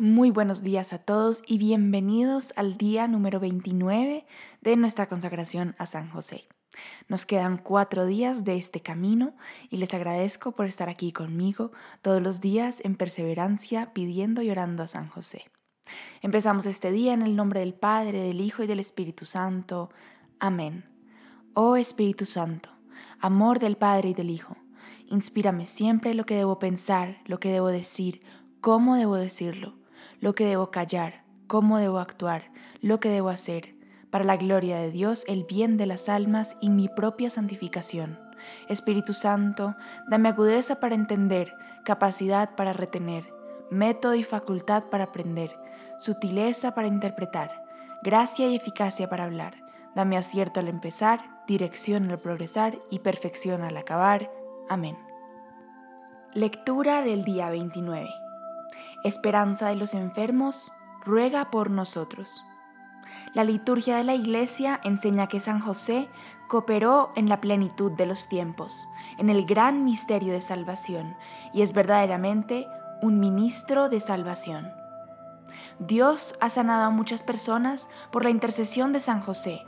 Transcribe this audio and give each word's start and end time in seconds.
Muy 0.00 0.30
buenos 0.30 0.62
días 0.62 0.92
a 0.92 0.98
todos 0.98 1.42
y 1.44 1.58
bienvenidos 1.58 2.52
al 2.54 2.78
día 2.78 3.08
número 3.08 3.40
29 3.40 4.26
de 4.60 4.76
nuestra 4.76 5.08
consagración 5.08 5.74
a 5.76 5.86
San 5.86 6.08
José. 6.08 6.46
Nos 7.08 7.26
quedan 7.26 7.58
cuatro 7.58 8.06
días 8.06 8.44
de 8.44 8.56
este 8.56 8.80
camino 8.80 9.34
y 9.70 9.78
les 9.78 9.92
agradezco 9.92 10.52
por 10.52 10.66
estar 10.66 10.88
aquí 10.88 11.10
conmigo 11.10 11.72
todos 12.00 12.22
los 12.22 12.40
días 12.40 12.80
en 12.84 12.94
perseverancia 12.94 13.92
pidiendo 13.92 14.40
y 14.40 14.50
orando 14.50 14.84
a 14.84 14.86
San 14.86 15.08
José. 15.08 15.50
Empezamos 16.22 16.66
este 16.66 16.92
día 16.92 17.12
en 17.12 17.22
el 17.22 17.34
nombre 17.34 17.58
del 17.58 17.74
Padre, 17.74 18.22
del 18.22 18.40
Hijo 18.40 18.62
y 18.62 18.68
del 18.68 18.78
Espíritu 18.78 19.24
Santo. 19.24 19.90
Amén. 20.38 20.84
Oh 21.54 21.74
Espíritu 21.74 22.24
Santo, 22.24 22.70
amor 23.18 23.58
del 23.58 23.76
Padre 23.76 24.10
y 24.10 24.14
del 24.14 24.30
Hijo, 24.30 24.56
inspírame 25.08 25.66
siempre 25.66 26.14
lo 26.14 26.24
que 26.24 26.36
debo 26.36 26.60
pensar, 26.60 27.18
lo 27.24 27.40
que 27.40 27.50
debo 27.50 27.66
decir, 27.66 28.22
cómo 28.60 28.94
debo 28.94 29.16
decirlo 29.16 29.77
lo 30.20 30.34
que 30.34 30.46
debo 30.46 30.70
callar, 30.70 31.22
cómo 31.46 31.78
debo 31.78 31.98
actuar, 31.98 32.50
lo 32.80 33.00
que 33.00 33.08
debo 33.08 33.28
hacer, 33.28 33.74
para 34.10 34.24
la 34.24 34.36
gloria 34.36 34.78
de 34.78 34.90
Dios, 34.90 35.24
el 35.28 35.44
bien 35.44 35.76
de 35.76 35.86
las 35.86 36.08
almas 36.08 36.56
y 36.60 36.70
mi 36.70 36.88
propia 36.88 37.30
santificación. 37.30 38.18
Espíritu 38.68 39.12
Santo, 39.12 39.76
dame 40.08 40.30
agudeza 40.30 40.80
para 40.80 40.94
entender, 40.94 41.52
capacidad 41.84 42.54
para 42.54 42.72
retener, 42.72 43.32
método 43.70 44.14
y 44.14 44.24
facultad 44.24 44.84
para 44.84 45.04
aprender, 45.04 45.56
sutileza 45.98 46.74
para 46.74 46.88
interpretar, 46.88 47.64
gracia 48.02 48.48
y 48.48 48.56
eficacia 48.56 49.08
para 49.08 49.24
hablar. 49.24 49.62
Dame 49.94 50.16
acierto 50.16 50.60
al 50.60 50.68
empezar, 50.68 51.20
dirección 51.46 52.10
al 52.10 52.20
progresar 52.20 52.78
y 52.90 53.00
perfección 53.00 53.62
al 53.62 53.76
acabar. 53.76 54.30
Amén. 54.68 54.96
Lectura 56.34 57.02
del 57.02 57.24
día 57.24 57.50
29 57.50 58.08
esperanza 59.04 59.68
de 59.68 59.76
los 59.76 59.94
enfermos, 59.94 60.72
ruega 61.04 61.50
por 61.50 61.70
nosotros. 61.70 62.44
La 63.34 63.44
liturgia 63.44 63.96
de 63.96 64.04
la 64.04 64.14
Iglesia 64.14 64.80
enseña 64.84 65.28
que 65.28 65.40
San 65.40 65.60
José 65.60 66.08
cooperó 66.48 67.10
en 67.14 67.28
la 67.28 67.40
plenitud 67.40 67.92
de 67.92 68.06
los 68.06 68.28
tiempos, 68.28 68.88
en 69.18 69.30
el 69.30 69.46
gran 69.46 69.84
misterio 69.84 70.32
de 70.32 70.40
salvación, 70.40 71.16
y 71.52 71.62
es 71.62 71.72
verdaderamente 71.72 72.66
un 73.02 73.20
ministro 73.20 73.88
de 73.88 74.00
salvación. 74.00 74.72
Dios 75.78 76.36
ha 76.40 76.48
sanado 76.48 76.84
a 76.84 76.90
muchas 76.90 77.22
personas 77.22 77.88
por 78.10 78.24
la 78.24 78.30
intercesión 78.30 78.92
de 78.92 79.00
San 79.00 79.20
José, 79.20 79.64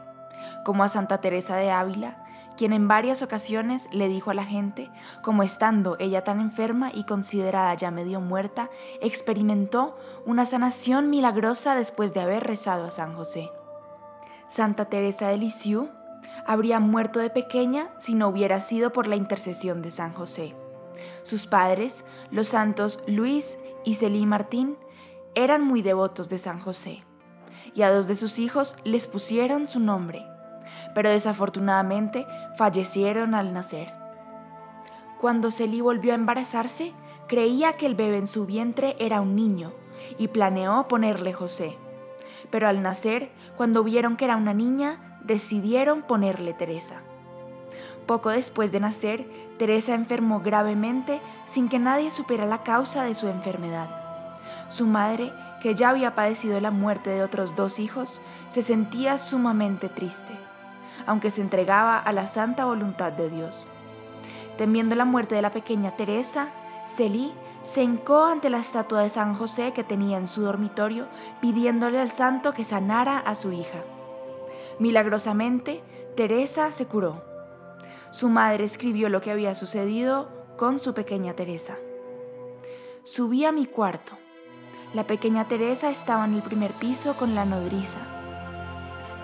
como 0.64 0.82
a 0.82 0.88
Santa 0.88 1.20
Teresa 1.20 1.56
de 1.56 1.70
Ávila, 1.70 2.19
quien 2.61 2.75
en 2.75 2.89
varias 2.89 3.22
ocasiones 3.22 3.89
le 3.91 4.06
dijo 4.06 4.30
a 4.30 4.34
la 4.34 4.44
gente, 4.44 4.91
como 5.22 5.42
estando 5.42 5.97
ella 5.98 6.25
tan 6.25 6.41
enferma 6.41 6.91
y 6.92 7.05
considerada 7.05 7.72
ya 7.72 7.91
medio 7.91 8.20
muerta, 8.20 8.69
experimentó 9.00 9.94
una 10.27 10.44
sanación 10.44 11.08
milagrosa 11.08 11.75
después 11.75 12.12
de 12.12 12.20
haber 12.20 12.44
rezado 12.44 12.84
a 12.84 12.91
San 12.91 13.14
José. 13.14 13.50
Santa 14.47 14.84
Teresa 14.91 15.28
de 15.28 15.38
Lisieux 15.38 15.88
habría 16.47 16.81
muerto 16.81 17.19
de 17.19 17.31
pequeña 17.31 17.88
si 17.98 18.12
no 18.12 18.28
hubiera 18.28 18.61
sido 18.61 18.92
por 18.92 19.06
la 19.06 19.16
intercesión 19.16 19.81
de 19.81 19.91
San 19.91 20.12
José. 20.12 20.55
Sus 21.22 21.47
padres, 21.47 22.05
los 22.31 22.48
santos 22.48 23.03
Luis 23.06 23.58
y 23.86 23.94
Celí 23.94 24.27
Martín, 24.27 24.77
eran 25.34 25.64
muy 25.64 25.81
devotos 25.81 26.28
de 26.28 26.36
San 26.36 26.58
José, 26.58 27.05
y 27.75 27.81
a 27.81 27.91
dos 27.91 28.06
de 28.06 28.16
sus 28.16 28.38
hijos 28.38 28.77
les 28.84 29.06
pusieron 29.06 29.66
su 29.66 29.81
nombre, 29.81 30.27
pero 30.94 31.10
desafortunadamente 31.10 32.26
fallecieron 32.56 33.34
al 33.34 33.52
nacer. 33.52 33.92
Cuando 35.20 35.50
Celí 35.50 35.80
volvió 35.82 36.12
a 36.12 36.14
embarazarse, 36.14 36.94
creía 37.28 37.74
que 37.74 37.86
el 37.86 37.94
bebé 37.94 38.16
en 38.16 38.26
su 38.26 38.46
vientre 38.46 38.96
era 38.98 39.20
un 39.20 39.36
niño 39.36 39.72
y 40.18 40.28
planeó 40.28 40.88
ponerle 40.88 41.32
José. 41.34 41.76
Pero 42.50 42.68
al 42.68 42.82
nacer, 42.82 43.30
cuando 43.56 43.84
vieron 43.84 44.16
que 44.16 44.24
era 44.24 44.36
una 44.36 44.54
niña, 44.54 45.18
decidieron 45.22 46.02
ponerle 46.02 46.54
Teresa. 46.54 47.02
Poco 48.06 48.31
después 48.31 48.72
de 48.72 48.81
nacer, 48.81 49.26
Teresa 49.58 49.94
enfermó 49.94 50.41
gravemente 50.41 51.20
sin 51.44 51.69
que 51.69 51.78
nadie 51.78 52.10
supiera 52.10 52.47
la 52.47 52.62
causa 52.62 53.04
de 53.04 53.14
su 53.14 53.28
enfermedad. 53.28 53.91
Su 54.70 54.87
madre, 54.87 55.32
que 55.60 55.75
ya 55.75 55.91
había 55.91 56.14
padecido 56.14 56.58
la 56.60 56.70
muerte 56.70 57.10
de 57.10 57.22
otros 57.22 57.54
dos 57.56 57.78
hijos, 57.78 58.22
se 58.48 58.62
sentía 58.62 59.19
sumamente 59.19 59.91
triste 59.91 60.50
aunque 61.06 61.31
se 61.31 61.41
entregaba 61.41 61.99
a 61.99 62.12
la 62.12 62.27
santa 62.27 62.65
voluntad 62.65 63.12
de 63.12 63.31
Dios. 63.31 63.69
Temiendo 64.59 64.94
la 64.94 65.05
muerte 65.05 65.34
de 65.34 65.43
la 65.43 65.53
pequeña 65.53 65.97
Teresa, 65.97 66.50
Celí 66.87 67.33
se 67.62 67.83
hincó 67.83 68.25
ante 68.25 68.50
la 68.50 68.59
estatua 68.59 69.03
de 69.03 69.11
San 69.11 69.34
José 69.34 69.72
que 69.72 69.84
tenía 69.84 70.16
en 70.16 70.27
su 70.27 70.43
dormitorio, 70.43 71.09
pidiéndole 71.41 71.99
al 72.00 72.11
santo 72.11 72.53
que 72.53 72.65
sanara 72.65 73.19
a 73.19 73.34
su 73.34 73.53
hija. 73.53 73.78
Milagrosamente, 74.78 75.83
Teresa 76.16 76.72
se 76.72 76.87
curó. 76.87 77.22
Su 78.11 78.28
madre 78.28 78.65
escribió 78.65 79.09
lo 79.09 79.21
que 79.21 79.31
había 79.31 79.55
sucedido 79.55 80.28
con 80.56 80.81
su 80.81 80.94
pequeña 80.94 81.34
Teresa. 81.34 81.77
Subí 83.03 83.44
a 83.44 83.53
mi 83.53 83.67
cuarto. 83.67 84.12
La 84.94 85.05
pequeña 85.05 85.47
Teresa 85.47 85.91
estaba 85.91 86.25
en 86.25 86.34
el 86.34 86.43
primer 86.43 86.72
piso 86.72 87.15
con 87.15 87.34
la 87.34 87.44
nodriza. 87.44 88.19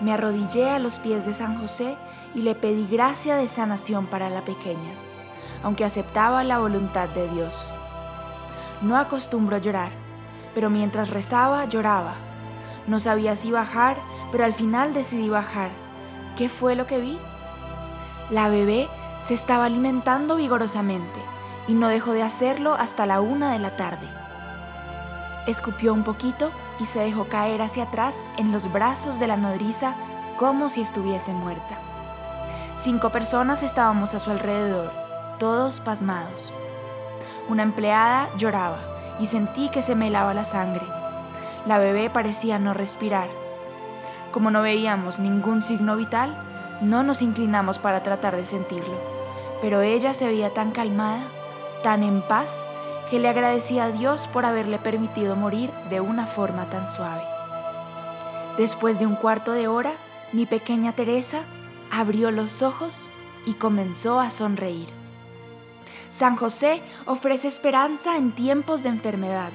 Me 0.01 0.13
arrodillé 0.13 0.69
a 0.69 0.79
los 0.79 0.99
pies 0.99 1.25
de 1.25 1.33
San 1.33 1.59
José 1.59 1.97
y 2.35 2.41
le 2.41 2.53
pedí 2.53 2.87
gracia 2.87 3.35
de 3.35 3.47
sanación 3.47 4.05
para 4.05 4.29
la 4.29 4.41
pequeña, 4.41 4.93
aunque 5.63 5.85
aceptaba 5.85 6.43
la 6.43 6.59
voluntad 6.59 7.09
de 7.09 7.27
Dios. 7.29 7.71
No 8.81 8.97
acostumbro 8.97 9.55
a 9.55 9.59
llorar, 9.59 9.91
pero 10.53 10.69
mientras 10.69 11.09
rezaba 11.09 11.65
lloraba. 11.65 12.13
No 12.85 12.99
sabía 12.99 13.35
si 13.35 13.51
bajar, 13.51 13.97
pero 14.31 14.45
al 14.45 14.53
final 14.53 14.93
decidí 14.93 15.29
bajar. 15.29 15.71
¿Qué 16.37 16.47
fue 16.47 16.75
lo 16.75 16.85
que 16.85 16.99
vi? 16.99 17.17
La 18.29 18.49
bebé 18.49 18.87
se 19.21 19.33
estaba 19.33 19.65
alimentando 19.65 20.35
vigorosamente 20.35 21.19
y 21.67 21.73
no 21.73 21.87
dejó 21.87 22.13
de 22.13 22.21
hacerlo 22.21 22.75
hasta 22.75 23.07
la 23.07 23.19
una 23.19 23.51
de 23.51 23.59
la 23.59 23.75
tarde. 23.75 24.07
Escupió 25.47 25.93
un 25.93 26.03
poquito 26.03 26.51
y 26.79 26.85
se 26.85 26.99
dejó 26.99 27.25
caer 27.25 27.61
hacia 27.61 27.83
atrás 27.83 28.25
en 28.37 28.51
los 28.51 28.71
brazos 28.71 29.19
de 29.19 29.27
la 29.27 29.37
nodriza 29.37 29.95
como 30.37 30.69
si 30.69 30.81
estuviese 30.81 31.33
muerta. 31.33 31.79
Cinco 32.77 33.09
personas 33.09 33.63
estábamos 33.63 34.13
a 34.13 34.19
su 34.19 34.29
alrededor, 34.29 34.91
todos 35.39 35.79
pasmados. 35.79 36.53
Una 37.49 37.63
empleada 37.63 38.29
lloraba 38.37 38.79
y 39.19 39.25
sentí 39.25 39.69
que 39.69 39.81
se 39.81 39.95
me 39.95 40.07
helaba 40.07 40.33
la 40.33 40.45
sangre. 40.45 40.85
La 41.65 41.79
bebé 41.79 42.09
parecía 42.09 42.59
no 42.59 42.73
respirar. 42.73 43.29
Como 44.31 44.51
no 44.51 44.61
veíamos 44.61 45.19
ningún 45.19 45.63
signo 45.63 45.95
vital, 45.95 46.37
no 46.81 47.01
nos 47.01 47.21
inclinamos 47.21 47.79
para 47.79 48.03
tratar 48.03 48.35
de 48.35 48.45
sentirlo, 48.45 48.99
pero 49.61 49.81
ella 49.81 50.13
se 50.13 50.27
veía 50.27 50.53
tan 50.53 50.71
calmada, 50.71 51.23
tan 51.83 52.03
en 52.03 52.21
paz, 52.21 52.67
que 53.09 53.19
le 53.19 53.29
agradecía 53.29 53.85
a 53.85 53.91
Dios 53.91 54.27
por 54.27 54.45
haberle 54.45 54.79
permitido 54.79 55.35
morir 55.35 55.71
de 55.89 56.01
una 56.01 56.27
forma 56.27 56.69
tan 56.69 56.89
suave. 56.89 57.23
Después 58.57 58.99
de 58.99 59.05
un 59.05 59.15
cuarto 59.15 59.51
de 59.53 59.67
hora, 59.67 59.93
mi 60.33 60.45
pequeña 60.45 60.93
Teresa 60.93 61.41
abrió 61.91 62.31
los 62.31 62.61
ojos 62.61 63.07
y 63.45 63.53
comenzó 63.53 64.19
a 64.19 64.31
sonreír. 64.31 64.87
San 66.11 66.35
José 66.35 66.81
ofrece 67.05 67.47
esperanza 67.47 68.17
en 68.17 68.31
tiempos 68.31 68.83
de 68.83 68.89
enfermedad. 68.89 69.51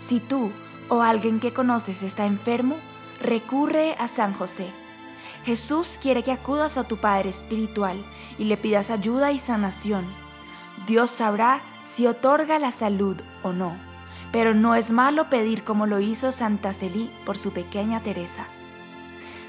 Si 0.00 0.18
tú 0.18 0.50
o 0.88 1.02
alguien 1.02 1.40
que 1.40 1.52
conoces 1.52 2.02
está 2.02 2.26
enfermo, 2.26 2.76
recurre 3.22 3.94
a 3.98 4.08
San 4.08 4.34
José. 4.34 4.70
Jesús 5.44 5.98
quiere 6.00 6.22
que 6.22 6.32
acudas 6.32 6.76
a 6.76 6.84
tu 6.84 6.96
Padre 6.96 7.30
Espiritual 7.30 8.02
y 8.38 8.44
le 8.44 8.56
pidas 8.56 8.90
ayuda 8.90 9.32
y 9.32 9.38
sanación. 9.38 10.06
Dios 10.86 11.10
sabrá 11.10 11.60
si 11.82 12.06
otorga 12.06 12.58
la 12.58 12.72
salud 12.72 13.16
o 13.42 13.52
no, 13.52 13.74
pero 14.32 14.54
no 14.54 14.74
es 14.74 14.90
malo 14.90 15.28
pedir 15.28 15.64
como 15.64 15.86
lo 15.86 16.00
hizo 16.00 16.32
Santa 16.32 16.72
Celí 16.72 17.10
por 17.24 17.36
su 17.36 17.52
pequeña 17.52 18.00
Teresa. 18.00 18.46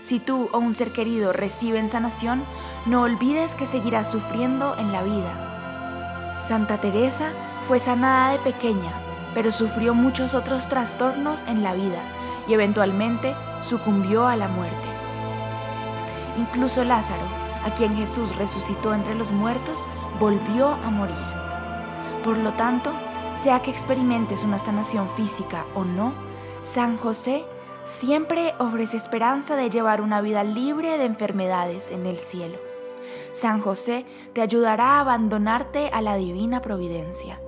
Si 0.02 0.20
tú 0.20 0.50
o 0.52 0.58
un 0.58 0.74
ser 0.74 0.92
querido 0.92 1.32
reciben 1.34 1.90
sanación, 1.90 2.44
no 2.86 3.04
olvides 3.04 3.54
que 3.54 3.68
seguirás 3.68 4.12
sufriendo 4.12 4.76
en 4.78 4.92
la 4.92 5.04
vida. 5.04 6.40
Santa 6.42 6.82
Teresa 6.82 7.30
fue 7.68 7.78
sanada 7.78 8.32
de 8.32 8.40
pequeña, 8.40 8.92
pero 9.36 9.52
sufrió 9.52 9.94
muchos 9.94 10.34
otros 10.34 10.68
trastornos 10.68 11.44
en 11.48 11.62
la 11.64 11.74
vida 11.74 12.02
y 12.48 12.54
eventualmente 12.54 13.36
sucumbió 13.62 14.28
a 14.28 14.36
la 14.36 14.48
muerte. 14.48 14.76
Incluso 16.38 16.84
Lázaro, 16.84 17.24
a 17.64 17.70
quien 17.76 17.96
Jesús 17.96 18.36
resucitó 18.38 18.96
entre 18.96 19.14
los 19.14 19.32
muertos, 19.32 19.80
volvió 20.20 20.70
a 20.70 20.90
morir. 20.90 21.41
Por 22.24 22.38
lo 22.38 22.52
tanto, 22.54 22.92
sea 23.36 23.62
que 23.62 23.72
experimentes 23.72 24.44
una 24.44 24.60
sanación 24.60 25.10
física 25.16 25.66
o 25.76 25.84
no, 25.84 26.14
San 26.64 26.98
José 26.98 27.46
siempre 27.86 28.54
ofrece 28.60 28.98
esperanza 28.98 29.56
de 29.56 29.70
llevar 29.70 30.02
una 30.02 30.22
vida 30.22 30.44
libre 30.44 30.98
de 30.98 31.06
enfermedades 31.06 31.90
en 31.92 32.06
el 32.06 32.18
cielo. 32.18 32.58
San 33.34 33.60
José 33.60 34.06
te 34.34 34.42
ayudará 34.42 34.98
a 34.98 35.00
abandonarte 35.00 35.90
a 35.92 36.02
la 36.02 36.16
divina 36.16 36.62
providencia. 36.62 37.40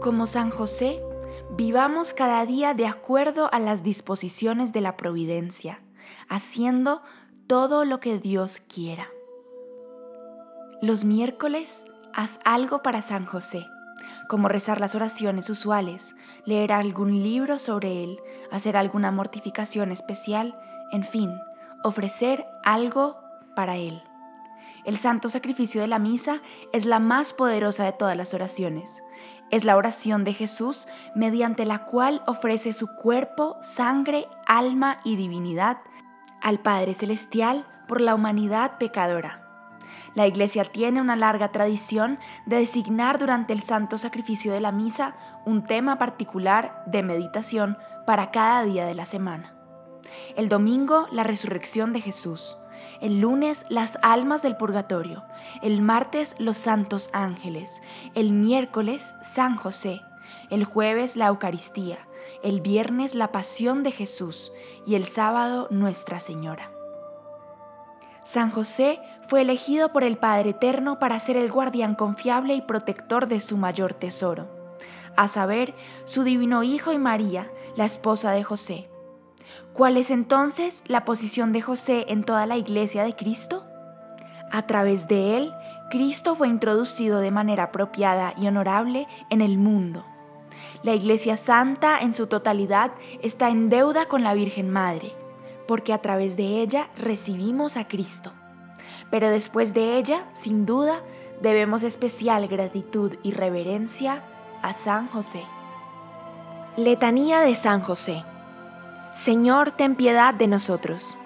Como 0.00 0.26
San 0.26 0.50
José, 0.50 1.02
Vivamos 1.50 2.12
cada 2.12 2.44
día 2.44 2.74
de 2.74 2.86
acuerdo 2.86 3.48
a 3.52 3.58
las 3.58 3.82
disposiciones 3.82 4.72
de 4.74 4.82
la 4.82 4.96
providencia, 4.98 5.80
haciendo 6.28 7.00
todo 7.46 7.86
lo 7.86 8.00
que 8.00 8.18
Dios 8.18 8.60
quiera. 8.60 9.08
Los 10.82 11.04
miércoles 11.04 11.84
haz 12.12 12.38
algo 12.44 12.82
para 12.82 13.02
San 13.02 13.26
José, 13.26 13.68
como 14.28 14.48
rezar 14.48 14.80
las 14.80 14.94
oraciones 14.94 15.50
usuales, 15.50 16.16
leer 16.44 16.72
algún 16.72 17.22
libro 17.22 17.58
sobre 17.58 18.04
él, 18.04 18.18
hacer 18.50 18.76
alguna 18.76 19.10
mortificación 19.10 19.92
especial, 19.92 20.58
en 20.92 21.04
fin, 21.04 21.32
ofrecer 21.82 22.46
algo 22.64 23.18
para 23.54 23.76
él. 23.76 24.02
El 24.84 24.96
santo 24.98 25.28
sacrificio 25.28 25.80
de 25.80 25.88
la 25.88 25.98
misa 25.98 26.40
es 26.72 26.84
la 26.86 26.98
más 26.98 27.32
poderosa 27.32 27.84
de 27.84 27.92
todas 27.92 28.16
las 28.16 28.32
oraciones. 28.32 29.02
Es 29.50 29.64
la 29.64 29.76
oración 29.76 30.24
de 30.24 30.32
Jesús 30.32 30.86
mediante 31.14 31.64
la 31.64 31.84
cual 31.86 32.22
ofrece 32.26 32.72
su 32.72 32.86
cuerpo, 32.86 33.56
sangre, 33.60 34.26
alma 34.46 34.96
y 35.04 35.16
divinidad 35.16 35.78
al 36.40 36.60
Padre 36.60 36.94
Celestial 36.94 37.66
por 37.86 38.00
la 38.00 38.14
humanidad 38.14 38.78
pecadora. 38.78 39.47
La 40.14 40.26
Iglesia 40.26 40.64
tiene 40.64 41.00
una 41.00 41.16
larga 41.16 41.52
tradición 41.52 42.18
de 42.46 42.56
designar 42.56 43.18
durante 43.18 43.52
el 43.52 43.62
santo 43.62 43.98
sacrificio 43.98 44.52
de 44.52 44.60
la 44.60 44.72
misa 44.72 45.16
un 45.44 45.64
tema 45.64 45.98
particular 45.98 46.82
de 46.86 47.02
meditación 47.02 47.78
para 48.06 48.30
cada 48.30 48.62
día 48.64 48.86
de 48.86 48.94
la 48.94 49.06
semana. 49.06 49.54
El 50.36 50.48
domingo, 50.48 51.06
la 51.10 51.24
resurrección 51.24 51.92
de 51.92 52.00
Jesús. 52.00 52.56
El 53.00 53.20
lunes, 53.20 53.66
las 53.68 53.98
almas 54.02 54.42
del 54.42 54.56
purgatorio. 54.56 55.24
El 55.62 55.82
martes, 55.82 56.36
los 56.38 56.56
santos 56.56 57.10
ángeles. 57.12 57.82
El 58.14 58.32
miércoles, 58.32 59.14
San 59.22 59.56
José. 59.56 60.00
El 60.50 60.64
jueves, 60.64 61.16
la 61.16 61.26
Eucaristía 61.26 61.98
el 62.42 62.60
viernes 62.60 63.14
la 63.14 63.32
pasión 63.32 63.82
de 63.82 63.92
Jesús 63.92 64.52
y 64.86 64.94
el 64.94 65.06
sábado 65.06 65.68
Nuestra 65.70 66.20
Señora. 66.20 66.77
San 68.28 68.50
José 68.50 69.00
fue 69.26 69.40
elegido 69.40 69.90
por 69.90 70.04
el 70.04 70.18
Padre 70.18 70.50
Eterno 70.50 70.98
para 70.98 71.18
ser 71.18 71.38
el 71.38 71.50
guardián 71.50 71.94
confiable 71.94 72.54
y 72.54 72.60
protector 72.60 73.26
de 73.26 73.40
su 73.40 73.56
mayor 73.56 73.94
tesoro, 73.94 74.76
a 75.16 75.28
saber, 75.28 75.74
su 76.04 76.24
divino 76.24 76.62
Hijo 76.62 76.92
y 76.92 76.98
María, 76.98 77.50
la 77.74 77.86
esposa 77.86 78.32
de 78.32 78.44
José. 78.44 78.90
¿Cuál 79.72 79.96
es 79.96 80.10
entonces 80.10 80.84
la 80.88 81.06
posición 81.06 81.52
de 81.52 81.62
José 81.62 82.04
en 82.08 82.22
toda 82.22 82.44
la 82.44 82.58
iglesia 82.58 83.02
de 83.02 83.16
Cristo? 83.16 83.64
A 84.52 84.66
través 84.66 85.08
de 85.08 85.38
él, 85.38 85.54
Cristo 85.90 86.34
fue 86.34 86.48
introducido 86.48 87.20
de 87.20 87.30
manera 87.30 87.62
apropiada 87.64 88.34
y 88.36 88.46
honorable 88.46 89.06
en 89.30 89.40
el 89.40 89.56
mundo 89.56 90.04
la 90.82 90.94
Iglesia 90.94 91.36
Santa 91.36 91.98
en 92.00 92.14
su 92.14 92.26
totalidad 92.26 92.92
está 93.22 93.48
en 93.50 93.68
deuda 93.68 94.06
con 94.06 94.22
la 94.22 94.34
Virgen 94.34 94.70
Madre, 94.70 95.14
porque 95.68 95.92
a 95.92 95.98
través 95.98 96.38
de 96.38 96.62
ella 96.62 96.88
recibimos 96.96 97.76
a 97.76 97.86
Cristo. 97.86 98.32
Pero 99.10 99.28
después 99.28 99.74
de 99.74 99.98
ella, 99.98 100.24
sin 100.32 100.64
duda, 100.64 101.02
debemos 101.42 101.82
especial 101.82 102.48
gratitud 102.48 103.16
y 103.22 103.32
reverencia 103.32 104.24
a 104.62 104.72
San 104.72 105.08
José. 105.08 105.44
Letanía 106.76 107.40
de 107.40 107.54
San 107.54 107.82
José. 107.82 108.24
Señor, 109.14 109.70
ten 109.72 109.94
piedad 109.94 110.32
de 110.32 110.46
nosotros. 110.46 111.18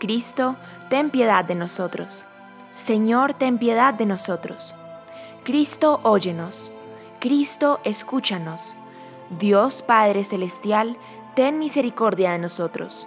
Cristo, 0.00 0.56
ten 0.90 1.10
piedad 1.10 1.44
de 1.44 1.54
nosotros. 1.54 2.26
Señor, 2.74 3.34
ten 3.34 3.56
piedad 3.56 3.94
de 3.94 4.06
nosotros. 4.06 4.74
Cristo, 5.44 6.00
óyenos. 6.02 6.72
Cristo, 7.20 7.78
escúchanos. 7.84 8.74
Dios 9.38 9.82
Padre 9.82 10.24
Celestial, 10.24 10.96
ten 11.36 11.60
misericordia 11.60 12.32
de 12.32 12.38
nosotros. 12.38 13.06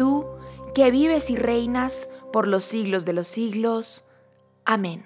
Tú, 0.00 0.24
que 0.74 0.90
vives 0.90 1.28
y 1.28 1.36
reinas 1.36 2.08
por 2.32 2.48
los 2.48 2.64
siglos 2.64 3.04
de 3.04 3.12
los 3.12 3.28
siglos. 3.28 4.08
Amén. 4.64 5.04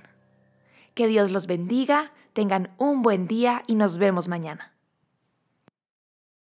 Que 0.94 1.08
Dios 1.08 1.32
los 1.32 1.48
bendiga, 1.48 2.12
tengan 2.32 2.76
un 2.78 3.02
buen 3.02 3.26
día 3.26 3.64
y 3.66 3.74
nos 3.74 3.98
vemos 3.98 4.28
mañana. 4.28 4.73